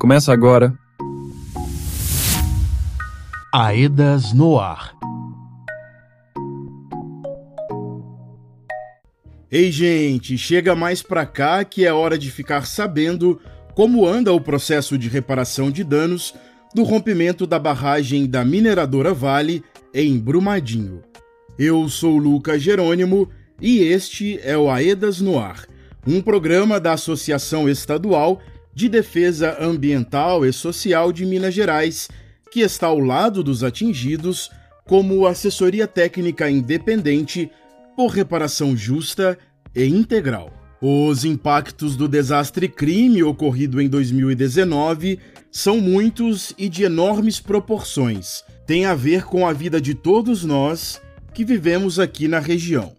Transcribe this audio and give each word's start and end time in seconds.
Começa 0.00 0.32
agora. 0.32 0.72
Aedas 3.52 4.32
no 4.32 4.58
ar. 4.58 4.96
Ei, 9.52 9.70
gente, 9.70 10.38
chega 10.38 10.74
mais 10.74 11.02
pra 11.02 11.26
cá 11.26 11.62
que 11.64 11.84
é 11.84 11.92
hora 11.92 12.16
de 12.16 12.30
ficar 12.30 12.66
sabendo 12.66 13.38
como 13.74 14.06
anda 14.06 14.32
o 14.32 14.40
processo 14.40 14.96
de 14.96 15.06
reparação 15.06 15.70
de 15.70 15.84
danos 15.84 16.34
do 16.74 16.82
rompimento 16.82 17.46
da 17.46 17.58
barragem 17.58 18.26
da 18.26 18.42
mineradora 18.42 19.12
Vale 19.12 19.62
em 19.92 20.18
Brumadinho. 20.18 21.02
Eu 21.58 21.86
sou 21.90 22.16
Lucas 22.16 22.62
Jerônimo 22.62 23.28
e 23.60 23.80
este 23.80 24.40
é 24.42 24.56
o 24.56 24.70
Aedas 24.70 25.20
no 25.20 25.38
Ar, 25.38 25.66
um 26.06 26.22
programa 26.22 26.80
da 26.80 26.94
Associação 26.94 27.68
Estadual 27.68 28.40
de 28.80 28.88
Defesa 28.88 29.58
Ambiental 29.60 30.46
e 30.46 30.50
Social 30.54 31.12
de 31.12 31.26
Minas 31.26 31.52
Gerais, 31.52 32.08
que 32.50 32.60
está 32.60 32.86
ao 32.86 32.98
lado 32.98 33.42
dos 33.42 33.62
atingidos 33.62 34.50
como 34.86 35.26
assessoria 35.26 35.86
técnica 35.86 36.50
independente 36.50 37.50
por 37.94 38.06
reparação 38.06 38.74
justa 38.74 39.38
e 39.74 39.84
integral. 39.84 40.50
Os 40.80 41.26
impactos 41.26 41.94
do 41.94 42.08
desastre 42.08 42.68
crime 42.68 43.22
ocorrido 43.22 43.82
em 43.82 43.86
2019 43.86 45.18
são 45.52 45.78
muitos 45.78 46.54
e 46.56 46.66
de 46.66 46.84
enormes 46.84 47.38
proporções. 47.38 48.42
Tem 48.66 48.86
a 48.86 48.94
ver 48.94 49.24
com 49.24 49.46
a 49.46 49.52
vida 49.52 49.78
de 49.78 49.92
todos 49.92 50.42
nós 50.42 51.02
que 51.34 51.44
vivemos 51.44 51.98
aqui 51.98 52.26
na 52.26 52.38
região. 52.38 52.94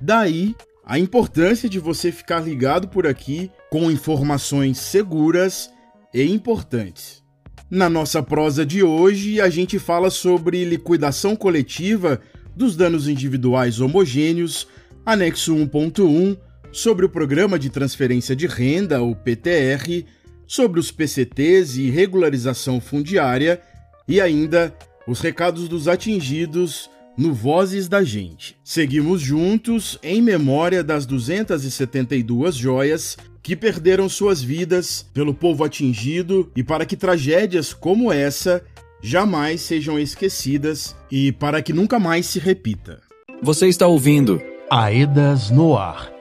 Daí 0.00 0.54
a 0.86 0.96
importância 0.96 1.68
de 1.68 1.80
você 1.80 2.12
ficar 2.12 2.38
ligado 2.38 2.86
por 2.86 3.04
aqui 3.04 3.50
com 3.70 3.90
informações 3.90 4.78
seguras 4.78 5.70
e 6.12 6.22
importantes. 6.22 7.22
Na 7.70 7.90
nossa 7.90 8.22
prosa 8.22 8.64
de 8.64 8.82
hoje, 8.82 9.40
a 9.40 9.50
gente 9.50 9.78
fala 9.78 10.10
sobre 10.10 10.64
liquidação 10.64 11.36
coletiva 11.36 12.20
dos 12.56 12.74
danos 12.74 13.06
individuais 13.06 13.78
homogêneos, 13.80 14.66
anexo 15.04 15.54
1.1, 15.54 16.38
sobre 16.72 17.04
o 17.04 17.08
Programa 17.08 17.58
de 17.58 17.68
Transferência 17.68 18.34
de 18.34 18.46
Renda, 18.46 19.02
o 19.02 19.14
PTR, 19.14 20.04
sobre 20.46 20.80
os 20.80 20.90
PCTs 20.90 21.76
e 21.78 21.90
regularização 21.90 22.80
fundiária 22.80 23.60
e 24.08 24.20
ainda 24.20 24.74
os 25.06 25.20
recados 25.20 25.68
dos 25.68 25.88
atingidos 25.88 26.90
no 27.18 27.34
Vozes 27.34 27.88
da 27.88 28.02
Gente. 28.02 28.56
Seguimos 28.64 29.20
juntos 29.20 29.98
em 30.02 30.22
memória 30.22 30.82
das 30.82 31.04
272 31.04 32.54
joias 32.54 33.16
que 33.48 33.56
perderam 33.56 34.10
suas 34.10 34.42
vidas 34.42 35.08
pelo 35.14 35.32
povo 35.32 35.64
atingido 35.64 36.52
e 36.54 36.62
para 36.62 36.84
que 36.84 36.94
tragédias 36.94 37.72
como 37.72 38.12
essa 38.12 38.62
jamais 39.02 39.62
sejam 39.62 39.98
esquecidas 39.98 40.94
e 41.10 41.32
para 41.32 41.62
que 41.62 41.72
nunca 41.72 41.98
mais 41.98 42.26
se 42.26 42.38
repita. 42.38 43.00
Você 43.42 43.66
está 43.66 43.86
ouvindo 43.86 44.38
Aedas 44.70 45.48
no 45.48 45.78
ar. 45.78 46.12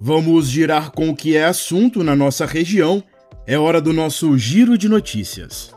Vamos 0.00 0.48
girar 0.48 0.92
com 0.92 1.08
o 1.08 1.16
que 1.16 1.36
é 1.36 1.46
assunto 1.46 2.04
na 2.04 2.14
nossa 2.14 2.46
região. 2.46 3.02
É 3.44 3.58
hora 3.58 3.80
do 3.80 3.92
nosso 3.92 4.38
giro 4.38 4.78
de 4.78 4.88
notícias. 4.88 5.74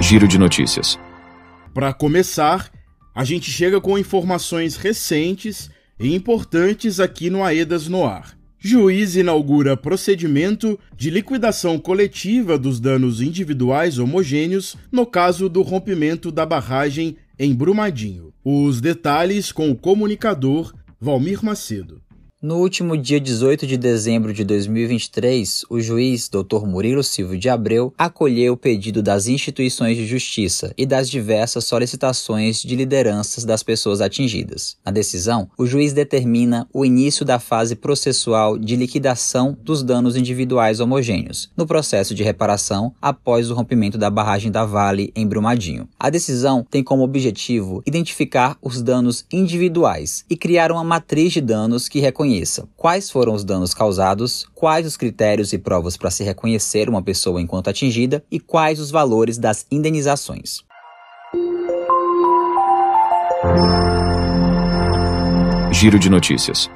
Giro 0.00 0.28
de 0.28 0.38
Notícias. 0.38 0.96
Para 1.74 1.92
começar, 1.92 2.70
a 3.12 3.24
gente 3.24 3.50
chega 3.50 3.80
com 3.80 3.98
informações 3.98 4.76
recentes 4.76 5.68
e 5.98 6.14
importantes 6.14 7.00
aqui 7.00 7.28
no 7.30 7.42
Aedas 7.44 7.88
no 7.88 8.04
Ar. 8.04 8.36
Juiz 8.60 9.14
inaugura 9.14 9.76
procedimento 9.76 10.78
de 10.96 11.10
liquidação 11.10 11.78
coletiva 11.78 12.58
dos 12.58 12.80
danos 12.80 13.20
individuais 13.20 13.98
homogêneos 13.98 14.76
no 14.90 15.06
caso 15.06 15.48
do 15.48 15.62
rompimento 15.62 16.32
da 16.32 16.44
barragem 16.44 17.16
em 17.38 17.54
Brumadinho. 17.54 18.32
Os 18.44 18.80
detalhes 18.80 19.52
com 19.52 19.70
o 19.70 19.76
comunicador 19.76 20.74
Valmir 21.00 21.44
Macedo. 21.44 22.02
No 22.40 22.58
último 22.58 22.96
dia 22.96 23.18
18 23.18 23.66
de 23.66 23.76
dezembro 23.76 24.32
de 24.32 24.44
2023, 24.44 25.64
o 25.68 25.80
juiz 25.80 26.28
Dr. 26.28 26.68
Murilo 26.68 27.02
Silvio 27.02 27.36
de 27.36 27.48
Abreu 27.48 27.92
acolheu 27.98 28.52
o 28.52 28.56
pedido 28.56 29.02
das 29.02 29.26
instituições 29.26 29.96
de 29.96 30.06
justiça 30.06 30.72
e 30.78 30.86
das 30.86 31.10
diversas 31.10 31.64
solicitações 31.64 32.62
de 32.62 32.76
lideranças 32.76 33.44
das 33.44 33.64
pessoas 33.64 34.00
atingidas. 34.00 34.76
Na 34.86 34.92
decisão, 34.92 35.50
o 35.58 35.66
juiz 35.66 35.92
determina 35.92 36.68
o 36.72 36.84
início 36.84 37.24
da 37.24 37.40
fase 37.40 37.74
processual 37.74 38.56
de 38.56 38.76
liquidação 38.76 39.58
dos 39.60 39.82
danos 39.82 40.14
individuais 40.14 40.78
homogêneos, 40.78 41.50
no 41.56 41.66
processo 41.66 42.14
de 42.14 42.22
reparação 42.22 42.94
após 43.02 43.50
o 43.50 43.54
rompimento 43.54 43.98
da 43.98 44.10
barragem 44.10 44.52
da 44.52 44.64
Vale 44.64 45.12
em 45.16 45.26
Brumadinho. 45.26 45.88
A 45.98 46.08
decisão 46.08 46.64
tem 46.70 46.84
como 46.84 47.02
objetivo 47.02 47.82
identificar 47.84 48.56
os 48.62 48.80
danos 48.80 49.24
individuais 49.32 50.24
e 50.30 50.36
criar 50.36 50.70
uma 50.70 50.84
matriz 50.84 51.32
de 51.32 51.40
danos 51.40 51.88
que 51.88 51.98
reconhece 51.98 52.27
reconheça 52.28 52.68
quais 52.76 53.10
foram 53.10 53.32
os 53.32 53.42
danos 53.42 53.72
causados, 53.72 54.46
quais 54.54 54.86
os 54.86 54.96
critérios 54.96 55.52
e 55.52 55.58
provas 55.58 55.96
para 55.96 56.10
se 56.10 56.22
reconhecer 56.22 56.88
uma 56.88 57.02
pessoa 57.02 57.40
enquanto 57.40 57.68
atingida 57.68 58.22
e 58.30 58.38
quais 58.38 58.78
os 58.78 58.90
valores 58.90 59.38
das 59.38 59.66
indenizações. 59.70 60.62
Giro 65.72 65.98
de 65.98 66.10
Notícias. 66.10 66.68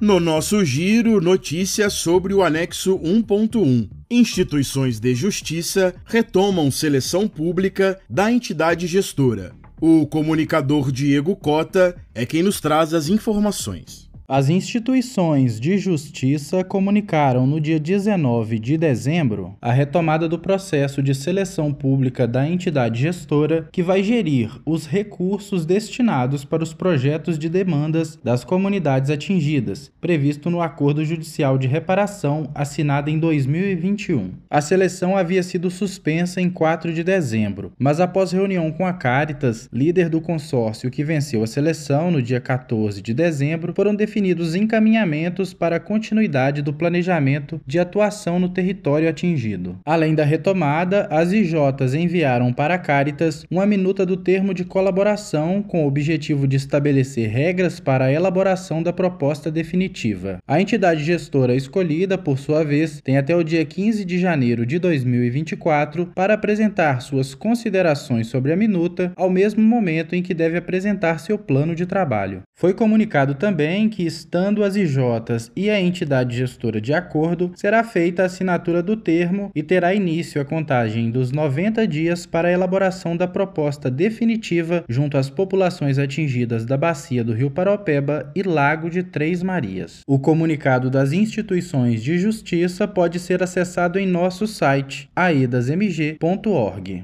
No 0.00 0.20
nosso 0.20 0.64
giro, 0.64 1.20
notícias 1.20 1.92
sobre 1.92 2.32
o 2.32 2.42
anexo 2.42 2.98
1.1. 3.00 3.90
Instituições 4.08 5.00
de 5.00 5.14
justiça 5.14 5.92
retomam 6.06 6.70
seleção 6.70 7.26
pública 7.26 7.98
da 8.08 8.30
entidade 8.30 8.86
gestora. 8.86 9.52
O 9.80 10.06
comunicador 10.06 10.92
Diego 10.92 11.34
Cota 11.34 11.96
é 12.14 12.24
quem 12.24 12.44
nos 12.44 12.60
traz 12.60 12.94
as 12.94 13.08
informações. 13.08 14.07
As 14.30 14.50
instituições 14.50 15.58
de 15.58 15.78
justiça 15.78 16.62
comunicaram 16.62 17.46
no 17.46 17.58
dia 17.58 17.80
19 17.80 18.58
de 18.58 18.76
dezembro 18.76 19.56
a 19.58 19.72
retomada 19.72 20.28
do 20.28 20.38
processo 20.38 21.02
de 21.02 21.14
seleção 21.14 21.72
pública 21.72 22.28
da 22.28 22.46
entidade 22.46 23.00
gestora 23.00 23.66
que 23.72 23.82
vai 23.82 24.02
gerir 24.02 24.50
os 24.66 24.86
recursos 24.86 25.64
destinados 25.64 26.44
para 26.44 26.62
os 26.62 26.74
projetos 26.74 27.38
de 27.38 27.48
demandas 27.48 28.18
das 28.22 28.44
comunidades 28.44 29.10
atingidas, 29.10 29.90
previsto 29.98 30.50
no 30.50 30.60
Acordo 30.60 31.02
Judicial 31.06 31.56
de 31.56 31.66
Reparação 31.66 32.50
assinado 32.54 33.08
em 33.08 33.18
2021. 33.18 34.32
A 34.50 34.60
seleção 34.60 35.16
havia 35.16 35.42
sido 35.42 35.70
suspensa 35.70 36.38
em 36.38 36.50
4 36.50 36.92
de 36.92 37.02
dezembro, 37.02 37.72
mas 37.78 37.98
após 37.98 38.32
reunião 38.32 38.70
com 38.72 38.84
a 38.84 38.92
Caritas, 38.92 39.70
líder 39.72 40.10
do 40.10 40.20
consórcio 40.20 40.90
que 40.90 41.02
venceu 41.02 41.42
a 41.42 41.46
seleção 41.46 42.10
no 42.10 42.20
dia 42.20 42.42
14 42.42 43.00
de 43.00 43.14
dezembro, 43.14 43.72
foram 43.74 43.94
definidos 43.94 44.17
definidos 44.18 44.56
encaminhamentos 44.56 45.54
para 45.54 45.76
a 45.76 45.80
continuidade 45.80 46.60
do 46.60 46.72
planejamento 46.72 47.60
de 47.64 47.78
atuação 47.78 48.40
no 48.40 48.48
território 48.48 49.08
atingido. 49.08 49.78
Além 49.86 50.12
da 50.12 50.24
retomada, 50.24 51.06
as 51.08 51.32
IJs 51.32 51.94
enviaram 51.94 52.52
para 52.52 52.74
a 52.74 52.78
Caritas 52.78 53.44
uma 53.48 53.64
minuta 53.64 54.04
do 54.04 54.16
termo 54.16 54.52
de 54.52 54.64
colaboração 54.64 55.62
com 55.62 55.84
o 55.84 55.86
objetivo 55.86 56.48
de 56.48 56.56
estabelecer 56.56 57.30
regras 57.30 57.78
para 57.78 58.06
a 58.06 58.12
elaboração 58.12 58.82
da 58.82 58.92
proposta 58.92 59.52
definitiva. 59.52 60.38
A 60.48 60.60
entidade 60.60 61.04
gestora 61.04 61.54
escolhida, 61.54 62.18
por 62.18 62.38
sua 62.38 62.64
vez, 62.64 63.00
tem 63.00 63.18
até 63.18 63.36
o 63.36 63.44
dia 63.44 63.64
15 63.64 64.04
de 64.04 64.18
janeiro 64.18 64.66
de 64.66 64.80
2024 64.80 66.06
para 66.06 66.34
apresentar 66.34 67.02
suas 67.02 67.36
considerações 67.36 68.26
sobre 68.26 68.52
a 68.52 68.56
minuta, 68.56 69.12
ao 69.14 69.30
mesmo 69.30 69.62
momento 69.62 70.16
em 70.16 70.22
que 70.22 70.34
deve 70.34 70.58
apresentar 70.58 71.20
seu 71.20 71.38
plano 71.38 71.72
de 71.72 71.86
trabalho. 71.86 72.42
Foi 72.58 72.74
comunicado 72.74 73.34
também 73.34 73.88
que 73.88 74.07
estando 74.08 74.64
as 74.64 74.74
IJs 74.74 75.52
e 75.54 75.70
a 75.70 75.80
entidade 75.80 76.36
gestora 76.36 76.80
de 76.80 76.92
acordo, 76.92 77.52
será 77.54 77.84
feita 77.84 78.22
a 78.22 78.26
assinatura 78.26 78.82
do 78.82 78.96
termo 78.96 79.50
e 79.54 79.62
terá 79.62 79.94
início 79.94 80.40
a 80.40 80.44
contagem 80.44 81.10
dos 81.10 81.30
90 81.30 81.86
dias 81.86 82.26
para 82.26 82.48
a 82.48 82.52
elaboração 82.52 83.16
da 83.16 83.28
proposta 83.28 83.88
definitiva 83.88 84.84
junto 84.88 85.16
às 85.16 85.30
populações 85.30 85.98
atingidas 85.98 86.64
da 86.64 86.76
bacia 86.76 87.22
do 87.22 87.32
Rio 87.32 87.50
Paropeba 87.50 88.32
e 88.34 88.42
Lago 88.42 88.90
de 88.90 89.02
Três 89.02 89.42
Marias. 89.42 90.00
O 90.06 90.18
comunicado 90.18 90.90
das 90.90 91.12
instituições 91.12 92.02
de 92.02 92.18
justiça 92.18 92.88
pode 92.88 93.20
ser 93.20 93.42
acessado 93.42 93.98
em 93.98 94.06
nosso 94.06 94.46
site 94.46 95.08
aedasmg.org. 95.14 97.02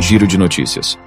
Giro 0.00 0.26
de 0.26 0.36
Notícias. 0.36 0.98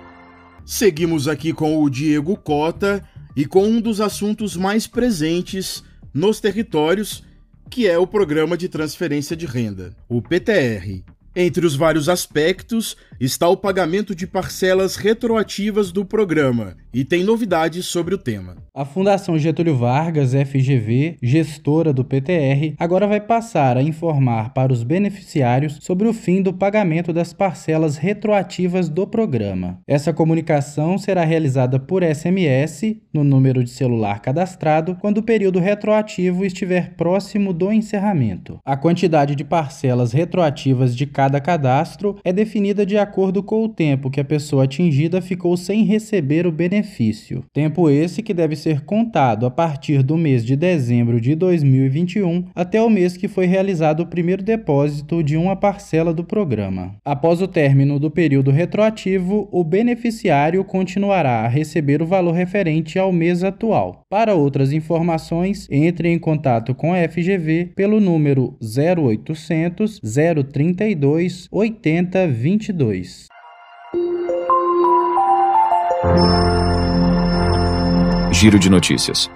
Seguimos 0.66 1.28
aqui 1.28 1.52
com 1.52 1.84
o 1.84 1.90
Diego 1.90 2.38
Cota 2.38 3.04
e 3.36 3.46
com 3.46 3.66
um 3.66 3.82
dos 3.82 4.00
assuntos 4.00 4.56
mais 4.56 4.88
presentes 4.88 5.84
nos 6.14 6.40
territórios, 6.40 7.24
que 7.70 7.88
é 7.88 7.98
o 7.98 8.08
Programa 8.08 8.56
de 8.56 8.70
Transferência 8.70 9.36
de 9.36 9.46
Renda, 9.46 9.96
o 10.08 10.22
PTR. 10.22 11.04
Entre 11.36 11.66
os 11.66 11.76
vários 11.76 12.08
aspectos 12.10 12.96
está 13.20 13.48
o 13.48 13.58
pagamento 13.58 14.14
de 14.14 14.28
parcelas 14.28 14.96
retroativas 14.96 15.92
do 15.92 16.06
programa 16.06 16.76
e 16.94 17.04
tem 17.04 17.24
novidades 17.24 17.88
sobre 17.88 18.14
o 18.14 18.20
tema. 18.20 18.58
A 18.76 18.86
Fundação 18.86 19.38
Getúlio 19.40 19.76
Vargas, 19.76 20.34
FGV, 20.34 21.18
gestora 21.24 21.92
do 21.92 22.06
PTR, 22.06 22.76
agora 22.78 23.08
vai 23.08 23.20
passar 23.20 23.78
a 23.78 23.82
informar 23.82 24.54
para 24.54 24.72
os 24.72 24.84
beneficiários 24.84 25.80
sobre 25.82 26.08
o 26.08 26.14
fim 26.14 26.42
do 26.42 26.54
pagamento 26.54 27.12
das 27.12 27.34
parcelas 27.34 27.98
retroativas 27.98 28.88
do 28.88 29.08
programa. 29.08 29.80
Essa 29.88 30.14
comunicação 30.14 31.00
será 31.00 31.24
realizada 31.24 31.80
por 31.80 32.04
SMS 32.04 32.98
no 33.12 33.24
número 33.24 33.64
de 33.64 33.72
celular 33.72 34.22
cadastrado 34.22 34.96
quando 35.02 35.20
o 35.20 35.24
período 35.24 35.60
retroativo 35.60 36.46
estiver 36.46 36.94
próximo 36.96 37.54
do 37.54 37.72
encerramento. 37.72 38.60
A 38.64 38.78
quantidade 38.78 39.36
de 39.36 39.44
parcelas 39.44 40.12
retroativas 40.14 40.96
de 40.96 41.08
cada 41.08 41.23
cadastro 41.40 42.18
é 42.24 42.32
definida 42.32 42.86
de 42.86 42.98
acordo 42.98 43.44
com 43.44 43.64
o 43.64 43.70
tempo 43.70 44.10
que 44.10 44.20
a 44.20 44.26
pessoa 44.26 44.64
atingida 44.64 45.22
ficou 45.22 45.56
sem 45.58 45.84
receber 45.84 46.48
o 46.48 46.52
benefício. 46.52 47.44
Tempo 47.54 47.90
esse 47.90 48.22
que 48.22 48.34
deve 48.34 48.56
ser 48.56 48.82
contado 48.82 49.46
a 49.46 49.52
partir 49.52 50.04
do 50.04 50.18
mês 50.18 50.46
de 50.46 50.56
dezembro 50.56 51.20
de 51.20 51.36
2021 51.36 52.46
até 52.56 52.82
o 52.82 52.90
mês 52.90 53.18
que 53.18 53.28
foi 53.28 53.46
realizado 53.46 54.02
o 54.02 54.08
primeiro 54.08 54.44
depósito 54.44 55.24
de 55.24 55.38
uma 55.38 55.56
parcela 55.56 56.14
do 56.14 56.24
programa. 56.24 56.96
Após 57.06 57.42
o 57.42 57.48
término 57.48 58.00
do 58.00 58.10
período 58.10 58.52
retroativo, 58.52 59.48
o 59.52 59.64
beneficiário 59.64 60.64
continuará 60.64 61.42
a 61.42 61.48
receber 61.48 62.02
o 62.02 62.06
valor 62.06 62.34
referente 62.34 62.98
ao 62.98 63.12
mês 63.12 63.44
atual. 63.44 64.04
Para 64.10 64.36
outras 64.36 64.72
informações, 64.72 65.68
entre 65.70 66.10
em 66.10 66.20
contato 66.20 66.74
com 66.76 66.94
a 66.94 67.08
FGV 67.08 67.72
pelo 67.76 68.00
número 68.00 68.58
0800 68.62 70.00
032 70.52 71.13
22 71.14 71.48
80 71.52 72.28
22. 72.28 73.28
Giro 78.32 78.58
de 78.58 78.70
notícias. 78.70 79.30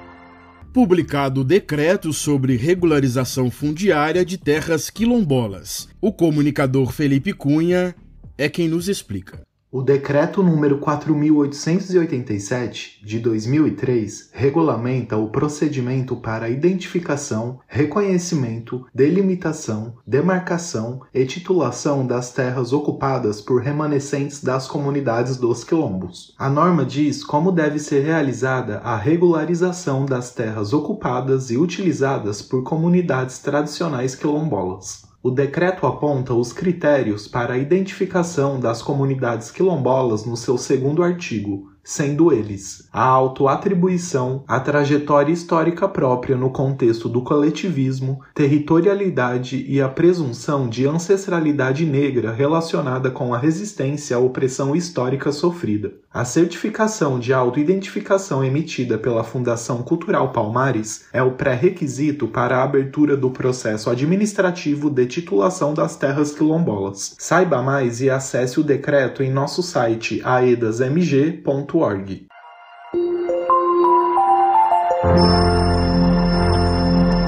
Publicado 0.74 1.42
o 1.42 1.44
decreto 1.44 2.12
sobre 2.12 2.56
regularização 2.56 3.50
fundiária 3.50 4.26
de 4.26 4.38
terras 4.38 4.90
quilombolas. 4.90 5.88
O 6.02 6.12
comunicador 6.12 6.92
Felipe 6.92 7.34
Cunha 7.34 7.96
é 8.38 8.50
quem 8.50 8.68
nos 8.68 8.88
explica. 8.88 9.47
O 9.70 9.82
Decreto 9.82 10.42
número 10.42 10.78
4887 10.78 13.06
de 13.06 13.20
2003 13.20 14.30
regulamenta 14.32 15.18
o 15.18 15.28
procedimento 15.28 16.16
para 16.16 16.50
identificação, 16.50 17.60
reconhecimento, 17.68 18.88
delimitação, 18.96 19.96
demarcação 20.08 21.02
e 21.14 21.26
titulação 21.26 22.08
das 22.08 22.32
terras 22.32 22.72
ocupadas 22.72 23.42
por 23.42 23.62
remanescentes 23.62 24.42
das 24.42 24.70
comunidades 24.70 25.36
dos 25.36 25.66
quilombos. 25.66 26.34
A 26.40 26.50
norma 26.50 26.86
diz 26.86 27.22
como 27.22 27.52
deve 27.52 27.78
ser 27.78 28.06
realizada 28.06 28.78
a 28.78 28.96
regularização 28.96 30.06
das 30.06 30.34
terras 30.34 30.72
ocupadas 30.72 31.52
e 31.52 31.58
utilizadas 31.58 32.42
por 32.42 32.64
comunidades 32.64 33.40
tradicionais 33.40 34.16
quilombolas. 34.16 35.07
O 35.22 35.32
decreto 35.32 35.88
aponta 35.88 36.34
os 36.34 36.54
critérios 36.54 37.28
para 37.28 37.56
a 37.56 37.58
identificação 37.58 38.60
das 38.60 38.84
comunidades 38.84 39.50
quilombolas 39.50 40.26
no 40.26 40.38
seu 40.38 40.60
segundo 40.60 41.02
artigo, 41.02 41.72
sendo 41.88 42.34
eles 42.34 42.86
a 42.92 43.02
autoatribuição, 43.02 44.44
a 44.46 44.60
trajetória 44.60 45.32
histórica 45.32 45.88
própria 45.88 46.36
no 46.36 46.50
contexto 46.50 47.08
do 47.08 47.22
coletivismo, 47.22 48.20
territorialidade 48.34 49.66
e 49.70 49.80
a 49.80 49.88
presunção 49.88 50.68
de 50.68 50.86
ancestralidade 50.86 51.86
negra 51.86 52.34
relacionada 52.34 53.10
com 53.10 53.34
a 53.34 53.38
resistência 53.38 54.18
à 54.18 54.20
opressão 54.20 54.76
histórica 54.76 55.32
sofrida. 55.32 55.94
A 56.14 56.26
certificação 56.26 57.20
de 57.20 57.32
autoidentificação 57.32 58.44
emitida 58.44 58.98
pela 58.98 59.24
Fundação 59.24 59.84
Cultural 59.84 60.34
Palmares 60.34 61.06
é 61.14 61.22
o 61.22 61.34
pré-requisito 61.34 62.28
para 62.28 62.58
a 62.58 62.64
abertura 62.64 63.16
do 63.16 63.30
processo 63.30 63.90
administrativo 63.90 64.90
de 64.90 65.06
titulação 65.06 65.74
das 65.74 65.96
terras 65.96 66.32
quilombolas. 66.32 67.16
Saiba 67.20 67.62
mais 67.62 68.02
e 68.02 68.10
acesse 68.10 68.60
o 68.60 68.64
decreto 68.64 69.22
em 69.22 69.32
nosso 69.32 69.62
site 69.62 70.20
aedasmg.org 70.26 71.77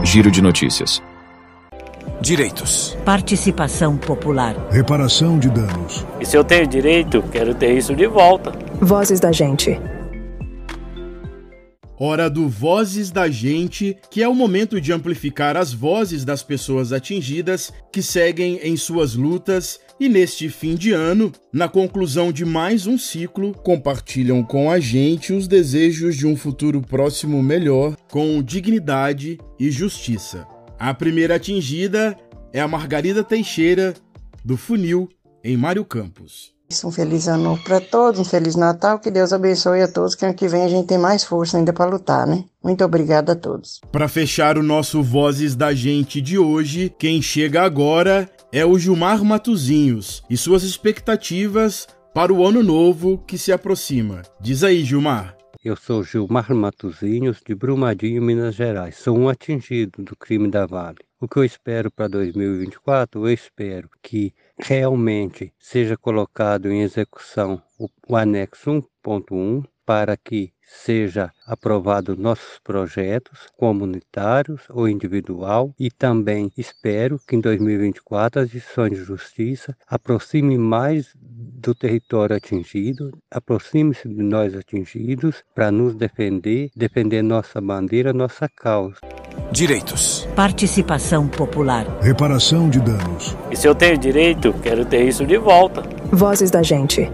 Giro 0.03 0.31
de 0.31 0.41
notícias. 0.41 1.03
Direitos. 2.19 2.97
Participação 3.05 3.95
popular. 3.95 4.55
Reparação 4.71 5.37
de 5.37 5.49
danos. 5.49 6.05
E 6.19 6.25
se 6.25 6.35
eu 6.35 6.43
tenho 6.43 6.65
direito, 6.65 7.21
quero 7.31 7.53
ter 7.53 7.77
isso 7.77 7.95
de 7.95 8.07
volta. 8.07 8.51
Vozes 8.81 9.19
da 9.19 9.31
gente. 9.31 9.79
Hora 12.01 12.29
do 12.29 12.47
Vozes 12.47 13.11
da 13.11 13.29
Gente, 13.29 13.97
que 14.09 14.23
é 14.23 14.27
o 14.27 14.33
momento 14.33 14.79
de 14.79 14.93
amplificar 14.93 15.57
as 15.57 15.73
vozes 15.73 16.23
das 16.23 16.41
pessoas 16.41 16.93
atingidas 16.93 17.73
que 17.91 18.01
seguem 18.01 18.57
em 18.63 18.77
suas 18.77 19.15
lutas 19.15 19.81
e 19.99 20.07
neste 20.07 20.47
fim 20.47 20.75
de 20.75 20.93
ano, 20.93 21.31
na 21.51 21.67
conclusão 21.67 22.31
de 22.31 22.45
mais 22.45 22.87
um 22.87 22.97
ciclo, 22.97 23.53
compartilham 23.53 24.41
com 24.41 24.71
a 24.71 24.79
gente 24.79 25.33
os 25.33 25.47
desejos 25.47 26.15
de 26.15 26.25
um 26.25 26.37
futuro 26.37 26.81
próximo 26.81 27.43
melhor, 27.43 27.97
com 28.09 28.41
dignidade 28.41 29.37
e 29.59 29.69
justiça. 29.69 30.47
A 30.79 30.93
primeira 30.93 31.35
atingida 31.35 32.17
é 32.53 32.61
a 32.61 32.67
Margarida 32.67 33.23
Teixeira, 33.23 33.93
do 34.43 34.55
Funil, 34.55 35.09
em 35.43 35.57
Mário 35.57 35.83
Campos. 35.83 36.57
Um 36.85 36.91
feliz 36.91 37.27
ano 37.27 37.59
para 37.63 37.81
todos, 37.81 38.19
um 38.19 38.23
feliz 38.23 38.55
Natal, 38.55 38.99
que 38.99 39.09
Deus 39.09 39.33
abençoe 39.33 39.81
a 39.81 39.87
todos, 39.87 40.13
que 40.13 40.23
ano 40.23 40.35
que 40.35 40.47
vem 40.47 40.63
a 40.63 40.67
gente 40.69 40.85
tem 40.85 40.99
mais 40.99 41.23
força 41.23 41.57
ainda 41.57 41.73
para 41.73 41.89
lutar, 41.89 42.27
né? 42.27 42.45
Muito 42.63 42.85
obrigada 42.85 43.31
a 43.31 43.35
todos. 43.35 43.81
Para 43.91 44.07
fechar 44.07 44.55
o 44.55 44.63
nosso 44.63 45.01
Vozes 45.01 45.55
da 45.55 45.73
Gente 45.73 46.21
de 46.21 46.37
hoje, 46.37 46.93
quem 46.99 47.21
chega 47.21 47.63
agora 47.63 48.29
é 48.51 48.65
o 48.65 48.79
Gilmar 48.79 49.23
Matuzinhos 49.23 50.23
e 50.27 50.35
suas 50.35 50.63
expectativas 50.63 51.87
para 52.13 52.33
o 52.33 52.45
ano 52.45 52.63
novo 52.63 53.19
que 53.19 53.37
se 53.37 53.51
aproxima. 53.51 54.23
Diz 54.41 54.63
aí, 54.63 54.83
Gilmar. 54.83 55.37
Eu 55.63 55.75
sou 55.75 56.03
Gilmar 56.03 56.51
Matuzinhos, 56.55 57.41
de 57.45 57.53
Brumadinho, 57.53 58.23
Minas 58.23 58.55
Gerais. 58.55 58.97
Sou 58.97 59.17
um 59.17 59.29
atingido 59.29 60.03
do 60.03 60.15
crime 60.15 60.49
da 60.49 60.65
Vale. 60.65 60.97
O 61.19 61.27
que 61.27 61.37
eu 61.37 61.43
espero 61.43 61.91
para 61.91 62.07
2024? 62.07 63.27
Eu 63.27 63.31
espero 63.31 63.89
que 64.01 64.33
realmente 64.57 65.53
seja 65.59 65.95
colocado 65.95 66.71
em 66.71 66.81
execução 66.81 67.61
o, 67.77 67.87
o 68.07 68.15
anexo 68.15 68.83
1.1 69.05 69.63
para 69.85 70.17
que 70.17 70.51
seja 70.69 71.31
aprovado 71.47 72.15
nossos 72.15 72.59
projetos 72.63 73.47
comunitários 73.57 74.61
ou 74.69 74.87
individual 74.87 75.73
e 75.79 75.89
também 75.89 76.51
espero 76.55 77.19
que 77.27 77.35
em 77.35 77.41
2024 77.41 78.41
as 78.41 78.49
decisões 78.49 78.91
de 78.91 79.03
justiça 79.03 79.75
aproximem 79.87 80.57
mais 80.57 81.13
do 81.15 81.73
território 81.73 82.35
atingido, 82.35 83.11
aproxime-se 83.31 84.07
de 84.07 84.21
nós 84.21 84.55
atingidos 84.55 85.43
para 85.55 85.71
nos 85.71 85.95
defender, 85.95 86.69
defender 86.75 87.21
nossa 87.23 87.59
bandeira, 87.59 88.13
nossa 88.13 88.47
causa. 88.47 88.97
Direitos. 89.51 90.27
Participação 90.35 91.27
popular. 91.27 91.85
Reparação 92.01 92.69
de 92.69 92.79
danos. 92.79 93.35
E 93.49 93.55
se 93.55 93.67
eu 93.67 93.73
tenho 93.73 93.97
direito, 93.97 94.53
quero 94.61 94.85
ter 94.85 95.07
isso 95.07 95.25
de 95.25 95.37
volta. 95.37 95.81
Vozes 96.11 96.51
da 96.51 96.61
gente. 96.61 97.09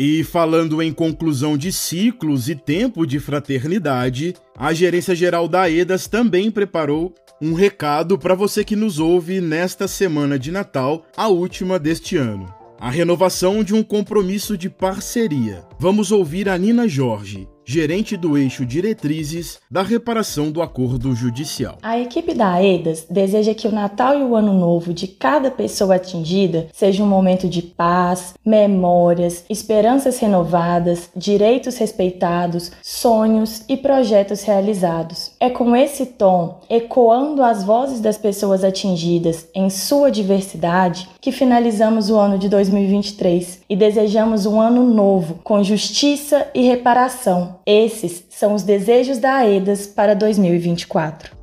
E 0.00 0.22
falando 0.22 0.80
em 0.80 0.92
conclusão 0.92 1.58
de 1.58 1.72
ciclos 1.72 2.48
e 2.48 2.54
tempo 2.54 3.04
de 3.04 3.18
fraternidade, 3.18 4.32
a 4.56 4.72
Gerência 4.72 5.12
Geral 5.12 5.48
da 5.48 5.68
EDAS 5.68 6.06
também 6.06 6.52
preparou 6.52 7.12
um 7.42 7.52
recado 7.52 8.16
para 8.16 8.36
você 8.36 8.62
que 8.62 8.76
nos 8.76 9.00
ouve 9.00 9.40
nesta 9.40 9.88
semana 9.88 10.38
de 10.38 10.52
Natal, 10.52 11.04
a 11.16 11.26
última 11.26 11.80
deste 11.80 12.16
ano. 12.16 12.46
A 12.78 12.88
renovação 12.88 13.64
de 13.64 13.74
um 13.74 13.82
compromisso 13.82 14.56
de 14.56 14.70
parceria. 14.70 15.64
Vamos 15.80 16.12
ouvir 16.12 16.48
a 16.48 16.56
Nina 16.56 16.86
Jorge, 16.86 17.48
gerente 17.68 18.16
do 18.16 18.38
eixo 18.38 18.64
Diretrizes 18.64 19.58
da 19.70 19.82
reparação 19.82 20.50
do 20.50 20.62
acordo 20.62 21.14
judicial. 21.14 21.76
A 21.82 21.98
equipe 21.98 22.32
da 22.32 22.54
AEDAS 22.54 23.04
deseja 23.10 23.52
que 23.52 23.68
o 23.68 23.70
Natal 23.70 24.18
e 24.18 24.22
o 24.22 24.34
Ano 24.34 24.54
Novo 24.54 24.94
de 24.94 25.06
cada 25.06 25.50
pessoa 25.50 25.96
atingida 25.96 26.68
seja 26.72 27.04
um 27.04 27.06
momento 27.06 27.46
de 27.46 27.60
paz, 27.60 28.32
memórias, 28.42 29.44
esperanças 29.50 30.18
renovadas, 30.18 31.10
direitos 31.14 31.76
respeitados, 31.76 32.72
sonhos 32.82 33.62
e 33.68 33.76
projetos 33.76 34.44
realizados. 34.44 35.32
É 35.38 35.50
com 35.50 35.76
esse 35.76 36.06
tom, 36.06 36.62
ecoando 36.70 37.42
as 37.42 37.62
vozes 37.62 38.00
das 38.00 38.16
pessoas 38.16 38.64
atingidas 38.64 39.46
em 39.54 39.68
sua 39.68 40.10
diversidade, 40.10 41.06
que 41.20 41.30
finalizamos 41.30 42.08
o 42.08 42.16
ano 42.16 42.38
de 42.38 42.48
2023 42.48 43.60
e 43.68 43.76
desejamos 43.76 44.46
um 44.46 44.58
ano 44.58 44.84
novo 44.84 45.40
com 45.44 45.62
justiça 45.62 46.48
e 46.54 46.62
reparação 46.62 47.57
esses 47.68 48.24
são 48.30 48.54
os 48.54 48.62
desejos 48.62 49.18
da 49.18 49.34
AEDAS 49.34 49.86
para 49.86 50.14
2024. 50.14 51.36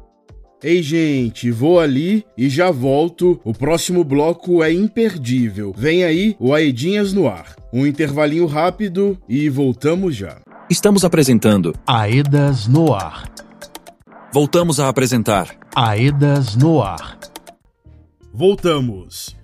Ei, 0.64 0.82
gente, 0.82 1.52
vou 1.52 1.80
ali 1.80 2.26
e 2.36 2.50
já 2.50 2.72
volto. 2.72 3.40
O 3.44 3.54
próximo 3.54 4.04
bloco 4.04 4.64
é 4.64 4.74
imperdível. 4.74 5.72
Vem 5.78 6.04
aí 6.04 6.36
o 6.40 6.56
Aedinhas 6.56 7.14
no 7.14 7.28
ar. 7.28 7.56
Um 7.72 7.86
intervalinho 7.86 8.48
rápido 8.48 9.16
e 9.30 9.48
voltamos 9.50 10.16
já. 10.16 10.38
Estamos 10.68 11.06
apresentando 11.06 11.76
Aedas 11.86 12.68
no 12.68 12.92
ar. 12.92 13.30
Voltamos 14.34 14.80
a 14.80 14.90
apresentar 14.90 15.56
Aedas 15.76 16.56
no 16.56 16.82
ar. 16.82 17.20
Voltamos. 18.34 19.36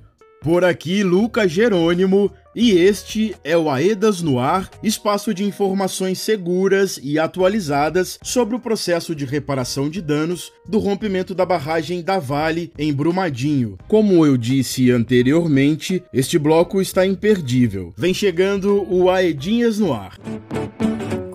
Por 0.42 0.66
aqui, 0.66 1.04
Lucas 1.04 1.52
Jerônimo, 1.52 2.32
e 2.56 2.72
este 2.72 3.36
é 3.44 3.58
o 3.58 3.70
Aedas 3.70 4.22
no 4.22 4.40
Ar, 4.40 4.70
espaço 4.84 5.34
de 5.34 5.44
informações 5.44 6.20
seguras 6.20 7.00
e 7.02 7.18
atualizadas 7.18 8.20
sobre 8.22 8.56
o 8.56 8.60
processo 8.60 9.16
de 9.16 9.26
reparação 9.26 9.90
de 9.90 10.02
danos 10.02 10.52
do 10.68 10.80
rompimento 10.80 11.34
da 11.34 11.46
barragem 11.46 12.02
da 12.02 12.20
Vale 12.20 12.72
em 12.78 12.94
Brumadinho. 12.94 13.78
Como 13.88 14.26
eu 14.26 14.38
disse 14.38 14.92
anteriormente, 14.92 16.04
este 16.14 16.38
bloco 16.38 16.82
está 16.82 17.06
imperdível. 17.06 17.94
Vem 17.98 18.14
chegando 18.14 18.86
o 18.90 19.10
Aedinhas 19.10 19.80
no 19.80 19.94
Ar. 19.94 20.18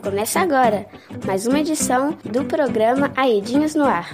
Começa 0.03 0.41
agora 0.41 0.87
mais 1.27 1.47
uma 1.47 1.61
edição 1.61 2.17
do 2.25 2.45
programa 2.45 3.13
Aedinhas 3.17 3.75
no 3.75 3.85
Ar. 3.85 4.11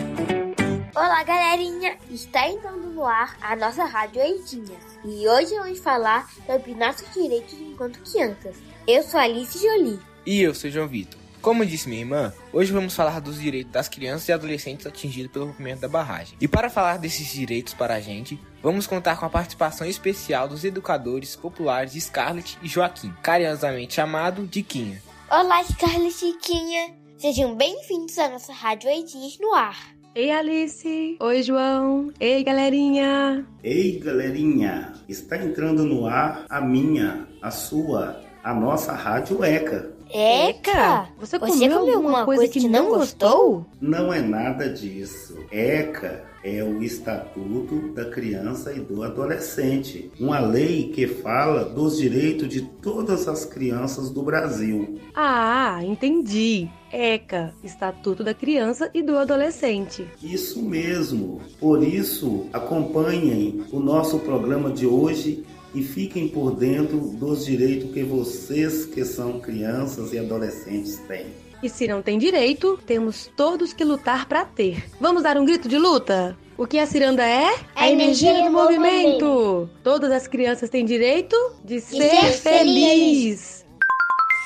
Olá, 0.95 1.25
galerinha! 1.25 1.97
Está 2.11 2.47
entrando 2.47 2.91
no 2.91 3.07
ar 3.07 3.35
a 3.41 3.57
nossa 3.57 3.83
Rádio 3.87 4.21
Aedinhas 4.21 4.99
e 5.03 5.27
hoje 5.27 5.55
vamos 5.55 5.79
falar 5.79 6.31
sobre 6.45 6.75
nossos 6.75 7.11
direitos 7.15 7.55
enquanto 7.55 7.99
crianças. 8.01 8.57
Eu 8.87 9.03
sou 9.03 9.19
Alice 9.19 9.59
Jolie. 9.59 9.99
E 10.27 10.43
eu 10.43 10.55
sou 10.55 10.71
João 10.71 10.87
Vitor. 10.87 11.19
Como 11.41 11.65
disse 11.65 11.89
minha 11.89 12.03
irmã, 12.03 12.31
hoje 12.53 12.75
vamos 12.75 12.95
falar 12.95 13.23
dos 13.23 13.41
direitos 13.41 13.73
das 13.73 13.89
crianças 13.89 14.29
e 14.29 14.33
adolescentes 14.33 14.87
atingidos 14.87 15.33
pelo 15.33 15.47
rompimento 15.47 15.81
da 15.81 15.89
barragem. 15.89 16.37
E 16.39 16.47
para 16.47 16.69
falar 16.69 16.99
desses 16.99 17.27
direitos 17.27 17.73
para 17.73 17.95
a 17.95 18.01
gente, 18.01 18.39
vamos 18.63 18.87
contar 18.87 19.19
com 19.19 19.25
a 19.25 19.31
participação 19.31 19.87
especial 19.87 20.47
dos 20.47 20.63
educadores 20.63 21.35
populares 21.35 21.95
Scarlett 22.05 22.59
e 22.61 22.69
Joaquim, 22.69 23.15
carinhosamente 23.23 23.95
chamado 23.95 24.47
de 24.47 24.63
Quinha. 24.63 25.03
Olá, 25.31 25.65
Scarlett 25.65 26.23
e 26.23 26.35
Quinha! 26.35 26.95
Sejam 27.17 27.57
bem-vindos 27.57 28.19
à 28.19 28.29
nossa 28.29 28.53
Rádio 28.53 28.91
Aidinhas 28.91 29.39
no 29.41 29.55
ar. 29.55 30.02
Ei 30.15 30.31
Alice, 30.31 31.17
oi 31.19 31.43
João, 31.43 32.13
ei 32.21 32.45
galerinha. 32.45 33.47
Ei 33.65 33.99
galerinha, 33.99 34.93
está 35.09 35.39
entrando 35.39 35.87
no 35.87 36.07
ar 36.07 36.45
a 36.51 36.61
minha, 36.61 37.27
a 37.41 37.51
sua, 37.51 38.21
a 38.45 38.53
nossa 38.53 38.93
rádio 38.93 39.43
ECA. 39.43 39.91
ECA? 40.13 41.09
Você 41.19 41.39
comeu, 41.39 41.55
Você 41.55 41.69
comeu 41.71 41.95
alguma 41.95 42.27
coisa, 42.27 42.41
coisa 42.41 42.53
que, 42.53 42.61
que 42.61 42.69
não 42.69 42.91
gostou? 42.91 43.65
Não 43.81 44.13
é 44.13 44.21
nada 44.21 44.69
disso. 44.69 45.39
ECA 45.51 46.23
é 46.45 46.63
o 46.63 46.83
Estatuto 46.83 47.93
da 47.93 48.05
Criança 48.05 48.73
e 48.73 48.81
do 48.81 49.03
Adolescente, 49.03 50.11
uma 50.19 50.41
lei 50.41 50.89
que 50.89 51.07
fala 51.07 51.65
dos 51.65 51.99
direitos 51.99 52.49
de 52.49 52.63
todas 52.63 53.29
as 53.29 53.45
crianças 53.45 54.11
do 54.11 54.23
Brasil. 54.23 54.99
Ah, 55.15 55.81
entendi. 55.85 56.69
ECA, 56.93 57.55
Estatuto 57.65 58.23
da 58.23 58.35
Criança 58.35 58.91
e 58.93 59.03
do 59.03 59.17
Adolescente. 59.17 60.07
Isso 60.23 60.63
mesmo. 60.63 61.41
Por 61.59 61.83
isso, 61.83 62.47
acompanhem 62.53 63.65
o 63.73 63.81
nosso 63.81 64.19
programa 64.19 64.71
de 64.71 64.87
hoje 64.87 65.45
e 65.75 65.83
fiquem 65.83 66.29
por 66.29 66.55
dentro 66.55 66.99
dos 66.99 67.47
direitos 67.47 67.93
que 67.93 68.03
vocês, 68.03 68.85
que 68.85 69.05
são 69.05 69.41
crianças 69.41 70.13
e 70.13 70.19
adolescentes, 70.19 70.99
têm. 71.09 71.27
E 71.63 71.69
se 71.69 71.87
não 71.87 72.03
tem 72.03 72.19
direito, 72.19 72.77
temos 72.85 73.31
todos 73.37 73.73
que 73.73 73.85
lutar 73.85 74.27
para 74.27 74.45
ter. 74.45 74.85
Vamos 75.01 75.23
dar 75.23 75.37
um 75.37 75.45
grito 75.45 75.69
de 75.69 75.79
luta? 75.79 76.37
O 76.59 76.67
que 76.67 76.77
a 76.77 76.87
ciranda 76.87 77.25
é? 77.25 77.55
A 77.77 77.89
energia 77.89 78.43
do 78.43 78.51
movimento. 78.51 79.71
Todas 79.83 80.11
as 80.11 80.27
crianças 80.27 80.69
têm 80.69 80.85
direito 80.85 81.37
de 81.65 81.81
ser, 81.81 82.11
ser 82.11 82.33
feliz. 82.33 83.65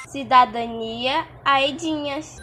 Cidadania, 0.09 1.27
Aidinhas. 1.43 2.37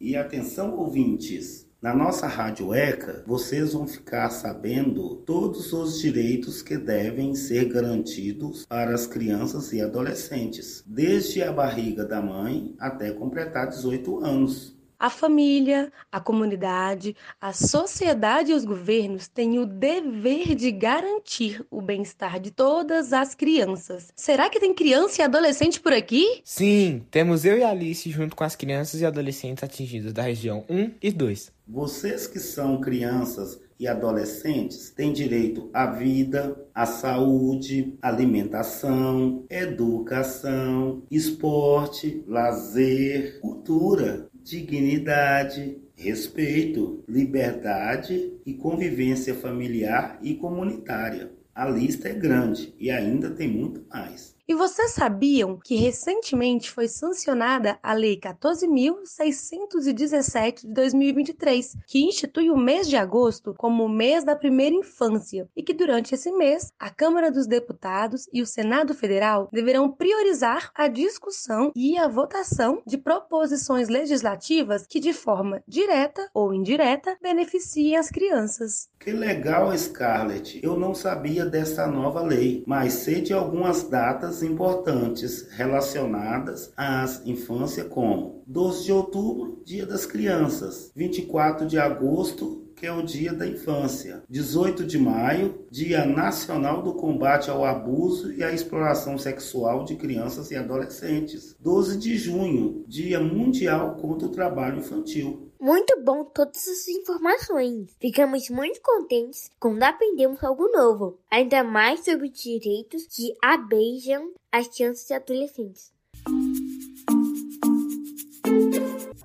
E 0.00 0.16
atenção, 0.16 0.74
ouvintes. 0.74 1.65
Na 1.86 1.94
nossa 1.94 2.26
Rádio 2.26 2.74
ECA, 2.74 3.22
vocês 3.24 3.72
vão 3.72 3.86
ficar 3.86 4.28
sabendo 4.30 5.14
todos 5.18 5.72
os 5.72 6.00
direitos 6.00 6.60
que 6.60 6.76
devem 6.76 7.32
ser 7.36 7.66
garantidos 7.66 8.66
para 8.66 8.92
as 8.92 9.06
crianças 9.06 9.72
e 9.72 9.80
adolescentes, 9.80 10.82
desde 10.84 11.44
a 11.44 11.52
barriga 11.52 12.04
da 12.04 12.20
mãe 12.20 12.74
até 12.76 13.12
completar 13.12 13.68
18 13.68 14.18
anos. 14.18 14.76
A 14.98 15.10
família, 15.10 15.92
a 16.10 16.18
comunidade, 16.18 17.14
a 17.40 17.52
sociedade 17.52 18.50
e 18.50 18.54
os 18.54 18.64
governos 18.64 19.28
têm 19.28 19.58
o 19.58 19.66
dever 19.66 20.54
de 20.54 20.70
garantir 20.72 21.64
o 21.70 21.82
bem-estar 21.82 22.40
de 22.40 22.50
todas 22.50 23.12
as 23.12 23.34
crianças. 23.34 24.12
Será 24.16 24.48
que 24.48 24.58
tem 24.58 24.72
criança 24.72 25.20
e 25.20 25.24
adolescente 25.24 25.80
por 25.80 25.92
aqui? 25.92 26.40
Sim, 26.42 27.04
temos 27.10 27.44
eu 27.44 27.58
e 27.58 27.62
a 27.62 27.70
Alice 27.70 28.10
junto 28.10 28.34
com 28.34 28.44
as 28.44 28.56
crianças 28.56 29.00
e 29.00 29.06
adolescentes 29.06 29.62
atingidos 29.62 30.12
da 30.12 30.22
região 30.22 30.64
1 30.68 30.92
e 31.02 31.12
2. 31.12 31.52
Vocês 31.68 32.26
que 32.26 32.38
são 32.38 32.80
crianças 32.80 33.60
e 33.78 33.86
adolescentes 33.86 34.90
têm 34.90 35.12
direito 35.12 35.68
à 35.72 35.86
vida, 35.86 36.56
à 36.74 36.86
saúde, 36.86 37.94
alimentação, 38.00 39.44
educação, 39.50 41.02
esporte, 41.10 42.24
lazer, 42.26 43.40
cultura, 43.40 44.28
dignidade, 44.46 45.76
respeito, 45.96 47.02
liberdade 47.08 48.32
e 48.46 48.54
convivência 48.54 49.34
familiar 49.34 50.20
e 50.22 50.34
comunitária. 50.34 51.32
A 51.52 51.68
lista 51.68 52.08
é 52.08 52.14
grande 52.14 52.72
e 52.78 52.88
ainda 52.88 53.28
tem 53.28 53.48
muito 53.48 53.84
mais. 53.90 54.35
E 54.48 54.54
vocês 54.54 54.92
sabiam 54.92 55.58
que 55.58 55.74
recentemente 55.74 56.70
foi 56.70 56.86
sancionada 56.86 57.80
a 57.82 57.92
Lei 57.92 58.16
14.617 58.16 60.60
de 60.60 60.72
2023, 60.72 61.76
que 61.84 62.04
institui 62.04 62.48
o 62.48 62.56
mês 62.56 62.88
de 62.88 62.96
agosto 62.96 63.52
como 63.58 63.84
o 63.84 63.88
mês 63.88 64.22
da 64.22 64.36
primeira 64.36 64.76
infância 64.76 65.48
e 65.56 65.64
que 65.64 65.74
durante 65.74 66.14
esse 66.14 66.30
mês 66.30 66.72
a 66.78 66.90
Câmara 66.90 67.28
dos 67.28 67.48
Deputados 67.48 68.28
e 68.32 68.40
o 68.40 68.46
Senado 68.46 68.94
Federal 68.94 69.48
deverão 69.52 69.90
priorizar 69.90 70.70
a 70.76 70.86
discussão 70.86 71.72
e 71.74 71.98
a 71.98 72.06
votação 72.06 72.80
de 72.86 72.96
proposições 72.96 73.88
legislativas 73.88 74.86
que 74.86 75.00
de 75.00 75.12
forma 75.12 75.60
direta 75.66 76.30
ou 76.32 76.54
indireta 76.54 77.18
beneficiem 77.20 77.96
as 77.96 78.10
crianças. 78.10 78.88
Que 79.00 79.10
legal, 79.10 79.76
Scarlett! 79.76 80.60
Eu 80.62 80.78
não 80.78 80.94
sabia 80.94 81.44
dessa 81.44 81.88
nova 81.88 82.22
lei, 82.22 82.62
mas 82.64 82.92
sei 82.92 83.20
de 83.20 83.32
algumas 83.32 83.82
datas 83.82 84.35
importantes 84.42 85.46
relacionadas 85.50 86.72
à 86.76 87.04
infância, 87.24 87.84
como 87.84 88.42
12 88.46 88.84
de 88.84 88.92
outubro, 88.92 89.62
Dia 89.64 89.86
das 89.86 90.06
Crianças, 90.06 90.92
24 90.94 91.66
de 91.66 91.78
agosto, 91.78 92.66
que 92.76 92.86
é 92.86 92.92
o 92.92 93.02
Dia 93.02 93.32
da 93.32 93.46
Infância. 93.46 94.22
18 94.28 94.84
de 94.84 94.98
maio, 94.98 95.66
Dia 95.70 96.04
Nacional 96.04 96.82
do 96.82 96.92
Combate 96.92 97.50
ao 97.50 97.64
Abuso 97.64 98.32
e 98.32 98.44
à 98.44 98.52
Exploração 98.52 99.16
Sexual 99.16 99.84
de 99.84 99.96
Crianças 99.96 100.50
e 100.50 100.56
Adolescentes. 100.56 101.56
12 101.58 101.98
de 101.98 102.16
junho, 102.18 102.84
Dia 102.86 103.18
Mundial 103.18 103.96
contra 103.96 104.28
o 104.28 104.30
Trabalho 104.30 104.78
Infantil. 104.78 105.45
Muito 105.60 106.00
bom 106.02 106.24
todas 106.24 106.68
as 106.68 106.86
informações. 106.88 107.94
Ficamos 108.00 108.50
muito 108.50 108.80
contentes 108.82 109.50
quando 109.58 109.82
aprendemos 109.82 110.42
algo 110.44 110.68
novo, 110.68 111.18
ainda 111.30 111.64
mais 111.64 112.04
sobre 112.04 112.28
os 112.28 112.42
direitos 112.42 113.06
que 113.06 113.34
abeijam 113.42 114.32
as 114.52 114.68
crianças 114.68 115.08
e 115.08 115.14
adolescentes. 115.14 115.92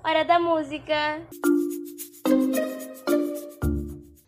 Hora 0.04 0.24
da 0.24 0.38
música. 0.38 1.20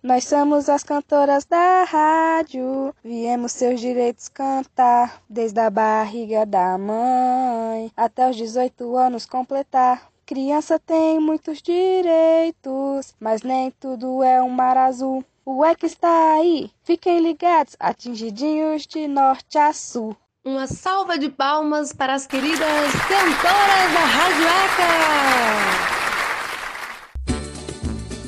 Nós 0.03 0.25
somos 0.25 0.69
as 0.69 0.85
cantoras 0.85 1.47
da 1.47 1.85
rádio, 1.85 2.95
viemos 3.03 3.53
seus 3.53 3.81
direitos 3.81 4.29
cantar, 4.29 5.23
desde 5.31 5.59
a 5.59 5.71
barriga 5.71 6.45
da 6.45 6.77
mãe 6.77 7.91
até 7.97 8.29
os 8.29 8.37
18 8.37 8.97
anos 8.97 9.25
completar. 9.25 10.14
Criança 10.27 10.79
tem 10.79 11.21
muitos 11.21 11.61
direitos, 11.61 13.15
mas 13.21 13.43
nem 13.43 13.71
tudo 13.73 14.23
é 14.23 14.41
um 14.43 14.49
mar 14.49 14.75
azul. 14.75 15.23
O 15.45 15.63
é 15.63 15.75
que 15.75 15.85
está 15.85 16.37
aí? 16.37 16.71
Fiquem 16.83 17.21
ligados, 17.21 17.77
atingidinhos 17.79 18.87
de 18.87 19.07
norte 19.07 19.59
a 19.59 19.75
sul. 19.75 20.17
Uma 20.43 20.67
salva 20.67 21.19
de 21.19 21.29
palmas 21.29 21.93
para 21.93 22.15
as 22.15 22.27
queridas 22.27 22.93
cantoras 23.07 23.93
da 23.93 24.01
Rádio 24.01 24.47
Eca! 24.65 24.89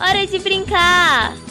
Hora 0.04 0.26
de 0.26 0.38
brincar! 0.38 1.45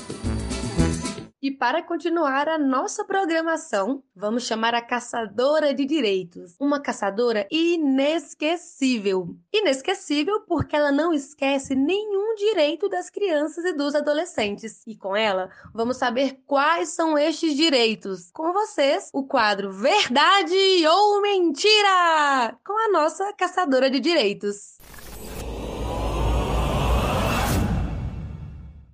E 1.45 1.51
para 1.51 1.83
continuar 1.83 2.49
a 2.49 2.57
nossa 2.57 3.05
programação, 3.05 4.01
vamos 4.15 4.47
chamar 4.47 4.73
a 4.73 4.81
caçadora 4.81 5.75
de 5.75 5.85
direitos. 5.85 6.55
Uma 6.59 6.81
caçadora 6.81 7.47
inesquecível. 7.51 9.37
Inesquecível 9.53 10.41
porque 10.47 10.75
ela 10.75 10.91
não 10.91 11.13
esquece 11.13 11.75
nenhum 11.75 12.33
direito 12.33 12.89
das 12.89 13.11
crianças 13.11 13.63
e 13.63 13.73
dos 13.73 13.93
adolescentes. 13.93 14.81
E 14.87 14.95
com 14.97 15.15
ela, 15.15 15.51
vamos 15.71 15.97
saber 15.97 16.41
quais 16.47 16.89
são 16.89 17.15
estes 17.15 17.55
direitos. 17.55 18.31
Com 18.31 18.51
vocês, 18.51 19.11
o 19.13 19.23
quadro 19.27 19.71
Verdade 19.71 20.55
ou 20.87 21.21
Mentira! 21.21 22.57
Com 22.65 22.73
a 22.73 22.91
nossa 22.91 23.31
caçadora 23.33 23.87
de 23.87 23.99
direitos. 23.99 24.79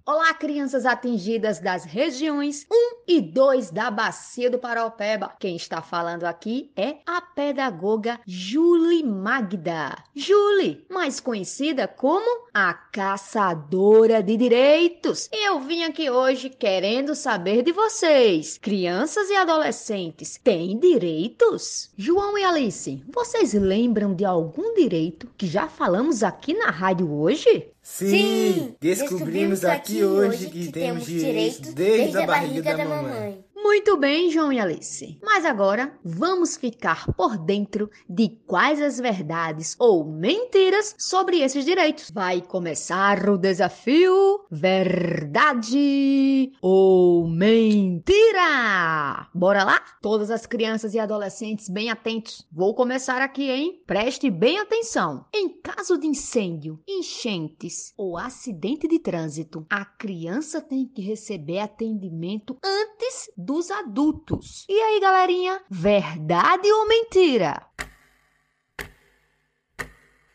Olá, 0.04 0.34
crianças 0.34 0.84
atingidas 0.84 1.60
das 1.60 1.84
regiões 1.84 2.66
1 2.72 3.02
e 3.08 3.22
2 3.22 3.70
da 3.70 3.92
Bacia 3.92 4.50
do 4.50 4.58
Paraupeba. 4.58 5.32
Quem 5.40 5.56
está 5.56 5.80
falando 5.80 6.24
aqui 6.24 6.72
é 6.76 6.98
a 7.06 7.22
pedagoga 7.22 8.20
Julie 8.26 9.04
Magda. 9.04 9.96
Julie, 10.16 10.84
mais 10.90 11.20
conhecida 11.20 11.88
como 11.88 12.48
a 12.52 12.74
Caçadora 12.74 14.24
de 14.24 14.38
Direitos. 14.38 15.30
Eu 15.32 15.60
vim 15.60 15.84
aqui 15.84 16.10
hoje 16.10 16.50
querendo 16.50 17.14
saber 17.14 17.62
de 17.62 17.72
vocês. 17.72 18.58
Crianças 18.58 19.30
e 19.30 19.36
adolescentes 19.36 20.40
têm 20.44 20.80
direitos? 20.80 21.92
João 21.96 22.36
e 22.40 22.44
Alice, 22.44 23.04
vocês 23.08 23.54
lembram 23.54 24.16
de 24.16 24.26
algum 24.26 24.74
direito 24.74 25.30
que 25.38 25.46
já 25.46 25.68
falamos 25.68 26.24
aqui 26.24 26.56
na 26.56 26.72
rádio 26.72 27.14
hoje? 27.14 27.72
Sim, 27.84 28.76
descobrimos 28.80 29.66
aqui 29.66 30.04
hoje 30.04 30.50
que 30.50 30.72
temos 30.72 31.06
direitos 31.06 31.74
desde 31.74 32.18
a 32.18 32.28
barriga 32.28 32.78
da 32.78 32.86
mamãe. 32.86 33.44
Muito 33.64 33.96
bem, 33.96 34.32
João 34.32 34.52
e 34.52 34.60
Alice. 34.60 35.20
Mas 35.22 35.46
agora 35.46 35.96
vamos 36.04 36.58
ficar 36.58 37.06
por 37.14 37.38
dentro 37.38 37.92
de 38.10 38.30
quais 38.48 38.82
as 38.82 39.00
verdades 39.00 39.76
ou 39.78 40.04
mentiras 40.04 40.96
sobre 40.98 41.42
esses 41.42 41.64
direitos. 41.64 42.10
Vai 42.10 42.42
começar 42.42 43.30
o 43.30 43.38
desafio 43.38 44.46
Verdade 44.50 46.52
ou 46.60 47.28
Mentira? 47.28 49.30
Bora 49.34 49.64
lá? 49.64 49.80
Todas 50.02 50.32
as 50.32 50.48
crianças 50.48 50.96
e 50.96 51.00
adolescentes 51.00 51.70
bem 51.70 51.92
atentos. 51.92 52.48
Vou 52.52 52.74
começar 52.74 53.22
aqui, 53.22 53.50
hein? 53.50 53.84
Preste 53.86 54.32
bem 54.32 54.58
atenção. 54.58 55.26
Em 55.34 55.62
caso 55.62 56.00
de 56.00 56.08
incêndio, 56.08 56.80
enchentes 56.88 57.94
ou 57.96 58.18
acidente 58.18 58.88
de 58.88 58.98
trânsito, 58.98 59.68
a 59.70 59.86
criança 59.86 60.60
tem 60.60 60.88
que 60.88 61.02
receber 61.02 61.60
atendimento 61.60 62.58
antes 62.64 63.30
do 63.38 63.51
dos 63.52 63.70
adultos. 63.70 64.66
E 64.70 64.80
aí, 64.80 64.98
galerinha, 65.02 65.62
verdade 65.70 66.72
ou 66.72 66.88
mentira? 66.88 67.62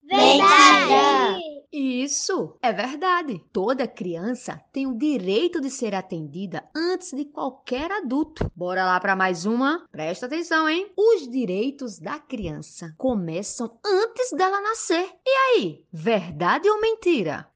Verdade! 0.04 1.40
Isso 1.73 2.58
é 2.61 2.75
verdade. 2.75 3.42
Toda 3.54 3.88
criança 3.88 4.62
tem 4.70 4.87
o 4.87 4.99
direito 4.99 5.62
de 5.62 5.70
ser 5.70 5.94
atendida 5.94 6.68
antes 6.76 7.11
de 7.12 7.25
qualquer 7.25 7.90
adulto. 7.90 8.52
Bora 8.54 8.85
lá 8.85 9.00
para 9.00 9.16
mais 9.16 9.46
uma? 9.46 9.87
Presta 9.90 10.26
atenção, 10.26 10.68
hein? 10.68 10.92
Os 10.94 11.26
direitos 11.26 11.99
da 11.99 12.18
criança 12.18 12.94
começam 12.99 13.80
antes 13.82 14.30
dela 14.32 14.61
nascer. 14.61 15.11
E 15.26 15.30
aí, 15.30 15.87
verdade 15.90 16.68
ou 16.68 16.78
mentira? 16.82 17.49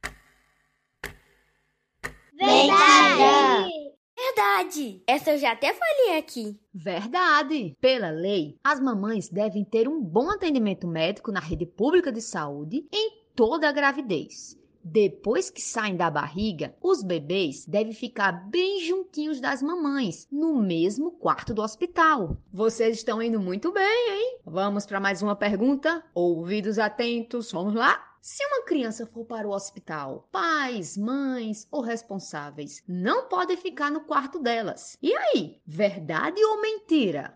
Verdade! 2.33 3.90
Verdade! 4.31 5.03
Essa 5.09 5.33
eu 5.33 5.39
já 5.39 5.53
até 5.53 5.75
falei 5.75 6.17
aqui. 6.17 6.57
Verdade! 6.73 7.77
Pela 7.81 8.11
lei, 8.11 8.57
as 8.63 8.79
mamães 8.79 9.29
devem 9.29 9.65
ter 9.65 9.89
um 9.89 10.01
bom 10.01 10.31
atendimento 10.31 10.87
médico 10.87 11.33
na 11.33 11.41
rede 11.41 11.67
pública 11.67 12.13
de 12.13 12.21
saúde 12.21 12.87
em 12.93 13.25
toda 13.35 13.69
a 13.69 13.73
gravidez. 13.73 14.57
Depois 14.85 15.51
que 15.51 15.61
saem 15.61 15.97
da 15.97 16.09
barriga, 16.09 16.75
os 16.81 17.03
bebês 17.03 17.67
devem 17.67 17.93
ficar 17.93 18.31
bem 18.49 18.85
juntinhos 18.85 19.41
das 19.41 19.61
mamães, 19.61 20.29
no 20.31 20.63
mesmo 20.63 21.11
quarto 21.11 21.53
do 21.53 21.61
hospital. 21.61 22.37
Vocês 22.53 22.99
estão 22.99 23.21
indo 23.21 23.41
muito 23.41 23.73
bem, 23.73 24.11
hein? 24.11 24.39
Vamos 24.47 24.87
para 24.87 25.01
mais 25.01 25.23
uma 25.23 25.35
pergunta? 25.35 26.05
Ouvidos 26.15 26.79
atentos, 26.79 27.51
vamos 27.51 27.75
lá? 27.75 28.10
Se 28.21 28.45
uma 28.45 28.65
criança 28.65 29.07
for 29.07 29.25
para 29.25 29.49
o 29.49 29.51
hospital, 29.51 30.29
pais, 30.31 30.95
mães 30.95 31.67
ou 31.71 31.81
responsáveis 31.81 32.85
não 32.87 33.29
podem 33.29 33.57
ficar 33.57 33.91
no 33.91 34.03
quarto 34.03 34.39
delas. 34.39 34.99
E 35.01 35.17
aí, 35.17 35.59
verdade 35.67 36.45
ou 36.45 36.61
mentira? 36.61 37.35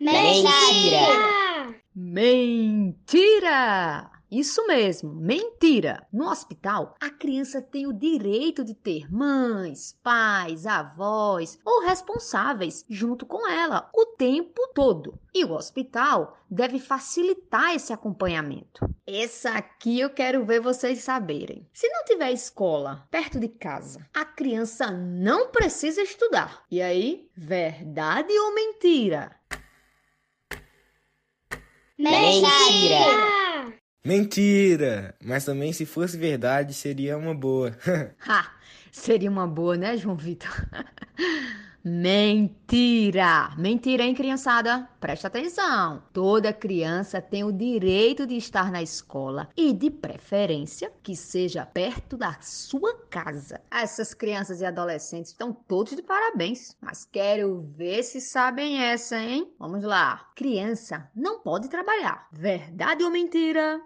Mentira! 0.00 1.80
Mentira! 1.94 3.34
Isso 4.30 4.66
mesmo, 4.66 5.12
mentira! 5.14 6.06
No 6.12 6.28
hospital, 6.28 6.94
a 7.00 7.10
criança 7.10 7.62
tem 7.62 7.86
o 7.86 7.92
direito 7.92 8.64
de 8.64 8.74
ter 8.74 9.12
mães, 9.12 9.96
pais, 10.02 10.66
avós 10.66 11.58
ou 11.64 11.82
responsáveis 11.82 12.84
junto 12.88 13.26
com 13.26 13.48
ela 13.48 13.88
o 13.94 14.06
tempo 14.16 14.68
todo. 14.74 15.18
E 15.32 15.44
o 15.44 15.52
hospital 15.52 16.36
deve 16.50 16.78
facilitar 16.78 17.74
esse 17.74 17.92
acompanhamento. 17.92 18.88
Essa 19.06 19.50
aqui 19.50 20.00
eu 20.00 20.10
quero 20.10 20.44
ver 20.44 20.60
vocês 20.60 21.02
saberem. 21.02 21.68
Se 21.72 21.88
não 21.88 22.04
tiver 22.04 22.32
escola 22.32 23.06
perto 23.10 23.38
de 23.38 23.48
casa, 23.48 24.08
a 24.14 24.24
criança 24.24 24.90
não 24.90 25.48
precisa 25.48 26.02
estudar. 26.02 26.64
E 26.70 26.80
aí, 26.80 27.28
verdade 27.36 28.32
ou 28.32 28.54
mentira? 28.54 29.30
Mentira! 31.98 32.48
Mentira! 32.48 33.43
Mas 35.24 35.46
também 35.46 35.72
se 35.72 35.86
fosse 35.86 36.18
verdade, 36.18 36.74
seria 36.74 37.16
uma 37.16 37.34
boa. 37.34 37.72
ha! 38.28 38.52
Seria 38.92 39.30
uma 39.30 39.46
boa, 39.46 39.76
né, 39.76 39.96
João 39.96 40.14
Vitor? 40.14 40.50
Mentira! 41.86 43.52
Mentira, 43.58 44.04
hein, 44.04 44.14
criançada? 44.14 44.88
Presta 44.98 45.28
atenção! 45.28 46.02
Toda 46.14 46.50
criança 46.50 47.20
tem 47.20 47.44
o 47.44 47.52
direito 47.52 48.26
de 48.26 48.36
estar 48.36 48.72
na 48.72 48.82
escola 48.82 49.50
e, 49.54 49.70
de 49.70 49.90
preferência, 49.90 50.90
que 51.02 51.14
seja 51.14 51.66
perto 51.66 52.16
da 52.16 52.38
sua 52.40 52.94
casa. 53.10 53.60
Essas 53.70 54.14
crianças 54.14 54.62
e 54.62 54.64
adolescentes 54.64 55.32
estão 55.32 55.52
todos 55.52 55.94
de 55.94 56.02
parabéns, 56.02 56.74
mas 56.80 57.04
quero 57.04 57.68
ver 57.76 58.02
se 58.02 58.18
sabem 58.18 58.80
essa, 58.80 59.18
hein? 59.18 59.52
Vamos 59.58 59.84
lá! 59.84 60.30
Criança 60.34 61.10
não 61.14 61.40
pode 61.40 61.68
trabalhar. 61.68 62.28
Verdade 62.32 63.04
ou 63.04 63.10
mentira? 63.10 63.78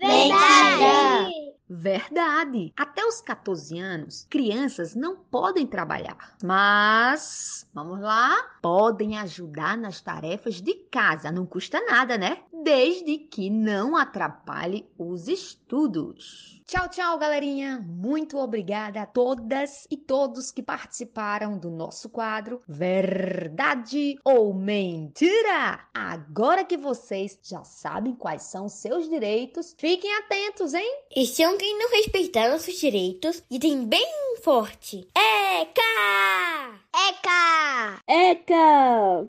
Verdade! 0.00 1.30
Verdade! 1.68 2.72
Até 2.76 3.04
os 3.04 3.20
14 3.20 3.78
anos, 3.78 4.26
crianças 4.28 4.94
não 4.94 5.16
podem 5.16 5.66
trabalhar, 5.66 6.36
mas 6.42 7.68
vamos 7.72 8.00
lá, 8.00 8.36
podem 8.60 9.16
ajudar 9.18 9.76
nas 9.78 10.00
tarefas 10.00 10.60
de 10.60 10.74
casa, 10.90 11.30
não 11.30 11.46
custa 11.46 11.80
nada, 11.84 12.18
né? 12.18 12.42
Desde 12.62 13.16
que 13.16 13.48
não 13.48 13.96
atrapalhe 13.96 14.86
os 14.98 15.28
estudos. 15.28 16.60
Tchau, 16.66 16.88
tchau, 16.90 17.18
galerinha! 17.18 17.84
Muito 17.88 18.36
obrigada 18.36 19.00
a 19.00 19.06
todas 19.06 19.86
e 19.90 19.96
todos 19.96 20.50
que 20.50 20.62
participaram 20.62 21.58
do 21.58 21.70
nosso 21.70 22.10
quadro 22.10 22.60
Verdade 22.68 24.18
ou 24.22 24.52
Mentira? 24.52 25.88
Agora 25.94 26.62
que 26.62 26.76
vocês 26.76 27.38
já 27.42 27.64
sabem 27.64 28.14
quais 28.14 28.42
são 28.42 28.68
seus 28.68 29.08
direitos, 29.08 29.74
fiquem 29.78 30.14
atentos, 30.18 30.74
hein? 30.74 31.02
E 31.16 31.26
se 31.26 31.42
alguém 31.42 31.78
não 31.78 31.90
respeitar 31.90 32.50
nossos 32.50 32.78
direitos, 32.78 33.42
gritem 33.50 33.86
bem 33.86 34.36
forte: 34.42 35.08
Eca! 35.16 35.80
Eca! 37.08 38.02
Eca! 38.06 39.26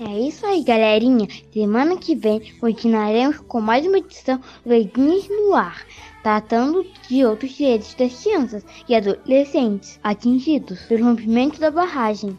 É 0.00 0.18
isso 0.20 0.44
aí, 0.46 0.62
galerinha. 0.62 1.28
Semana 1.52 1.96
que 1.96 2.14
vem 2.14 2.40
continuaremos 2.60 3.38
com 3.46 3.60
mais 3.60 3.86
uma 3.86 3.98
edição 3.98 4.40
do 4.64 4.72
Edinhas 4.72 5.28
no 5.28 5.54
Ar 5.54 5.84
tratando 6.22 6.86
de 7.08 7.24
outros 7.24 7.52
direitos 7.52 7.94
das 7.94 8.22
crianças 8.22 8.64
e 8.88 8.94
adolescentes 8.94 9.98
atingidos 10.02 10.80
pelo 10.82 11.04
rompimento 11.04 11.60
da 11.60 11.70
barragem. 11.70 12.38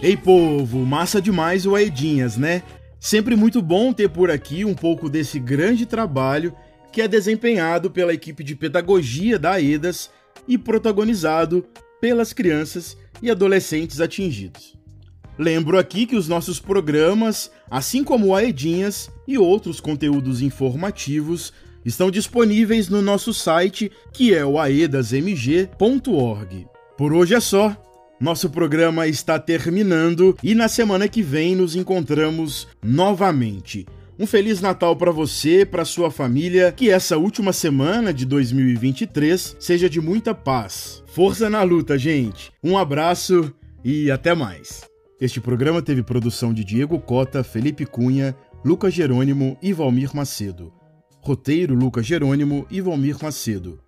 Ei 0.00 0.16
povo, 0.16 0.78
massa 0.78 1.20
demais 1.20 1.64
o 1.64 1.76
Aedinhas, 1.76 2.36
né? 2.36 2.62
Sempre 2.98 3.36
muito 3.36 3.62
bom 3.62 3.92
ter 3.92 4.08
por 4.08 4.30
aqui 4.30 4.64
um 4.64 4.74
pouco 4.74 5.08
desse 5.08 5.38
grande 5.38 5.86
trabalho 5.86 6.54
que 6.92 7.00
é 7.00 7.08
desempenhado 7.08 7.90
pela 7.90 8.12
equipe 8.12 8.44
de 8.44 8.54
pedagogia 8.54 9.38
da 9.38 9.52
AEDAS 9.52 10.10
e 10.46 10.58
protagonizado 10.58 11.64
pelas 12.02 12.32
crianças 12.32 12.98
e 13.22 13.30
adolescentes 13.30 14.00
atingidos. 14.00 14.76
Lembro 15.38 15.78
aqui 15.78 16.04
que 16.04 16.16
os 16.16 16.26
nossos 16.26 16.58
programas, 16.58 17.48
assim 17.70 18.02
como 18.02 18.26
o 18.26 18.34
Aedinhas 18.34 19.08
e 19.26 19.38
outros 19.38 19.80
conteúdos 19.80 20.42
informativos, 20.42 21.52
estão 21.84 22.10
disponíveis 22.10 22.88
no 22.88 23.00
nosso 23.00 23.32
site, 23.32 23.92
que 24.12 24.34
é 24.34 24.44
o 24.44 24.58
aedasmg.org. 24.58 25.76
Por 26.98 27.12
hoje 27.12 27.34
é 27.36 27.40
só. 27.40 27.76
Nosso 28.20 28.50
programa 28.50 29.06
está 29.06 29.38
terminando 29.38 30.36
e 30.42 30.56
na 30.56 30.66
semana 30.66 31.06
que 31.06 31.22
vem 31.22 31.54
nos 31.54 31.76
encontramos 31.76 32.66
novamente. 32.82 33.86
Um 34.18 34.26
feliz 34.26 34.60
Natal 34.60 34.94
para 34.94 35.10
você, 35.10 35.64
para 35.64 35.86
sua 35.86 36.10
família, 36.10 36.70
que 36.70 36.90
essa 36.90 37.16
última 37.16 37.50
semana 37.50 38.12
de 38.12 38.26
2023 38.26 39.56
seja 39.58 39.88
de 39.88 40.02
muita 40.02 40.34
paz. 40.34 41.02
Força 41.06 41.48
na 41.48 41.62
luta, 41.62 41.98
gente. 41.98 42.52
Um 42.62 42.76
abraço 42.76 43.52
e 43.82 44.10
até 44.10 44.34
mais. 44.34 44.82
Este 45.18 45.40
programa 45.40 45.80
teve 45.80 46.02
produção 46.02 46.52
de 46.52 46.62
Diego 46.62 47.00
Cota, 47.00 47.42
Felipe 47.42 47.86
Cunha, 47.86 48.36
Lucas 48.62 48.92
Jerônimo 48.92 49.56
e 49.62 49.72
Valmir 49.72 50.14
Macedo. 50.14 50.72
Roteiro 51.20 51.74
Lucas 51.74 52.04
Jerônimo 52.04 52.66
e 52.70 52.82
Valmir 52.82 53.16
Macedo. 53.22 53.80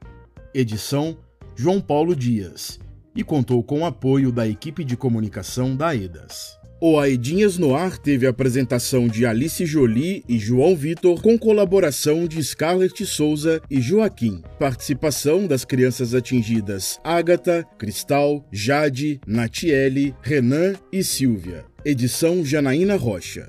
Edição 0.54 1.18
João 1.54 1.82
Paulo 1.82 2.16
Dias. 2.16 2.80
E 3.14 3.22
contou 3.22 3.62
com 3.62 3.80
o 3.80 3.84
apoio 3.84 4.32
da 4.32 4.48
equipe 4.48 4.84
de 4.84 4.96
comunicação 4.96 5.76
da 5.76 5.94
EDAS. 5.94 6.63
O 6.86 7.00
Aedinhas 7.00 7.56
no 7.56 7.74
Ar 7.74 7.96
teve 7.96 8.26
a 8.26 8.28
apresentação 8.28 9.08
de 9.08 9.24
Alice 9.24 9.64
Jolie 9.64 10.22
e 10.28 10.38
João 10.38 10.76
Vitor, 10.76 11.22
com 11.22 11.38
colaboração 11.38 12.28
de 12.28 12.44
Scarlett 12.44 13.06
Souza 13.06 13.62
e 13.70 13.80
Joaquim. 13.80 14.42
Participação 14.58 15.46
das 15.46 15.64
crianças 15.64 16.14
atingidas 16.14 17.00
Ágata, 17.02 17.66
Cristal, 17.78 18.46
Jade, 18.52 19.18
Natiele, 19.26 20.14
Renan 20.20 20.74
e 20.92 21.02
Silvia. 21.02 21.64
Edição 21.86 22.44
Janaína 22.44 22.96
Rocha. 22.96 23.48